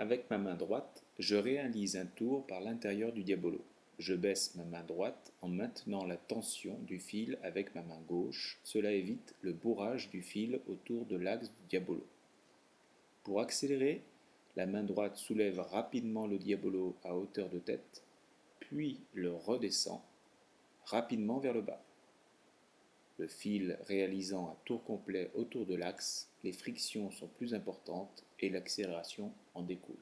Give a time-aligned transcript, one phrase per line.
[0.00, 3.60] Avec ma main droite, je réalise un tour par l'intérieur du diabolo.
[3.98, 8.60] Je baisse ma main droite en maintenant la tension du fil avec ma main gauche.
[8.62, 12.06] Cela évite le bourrage du fil autour de l'axe du diabolo.
[13.24, 14.04] Pour accélérer,
[14.54, 18.04] la main droite soulève rapidement le diabolo à hauteur de tête,
[18.60, 20.00] puis le redescend
[20.84, 21.82] rapidement vers le bas.
[23.18, 28.48] Le fil réalisant un tour complet autour de l'axe, les frictions sont plus importantes et
[28.48, 29.96] l'accélération en découle.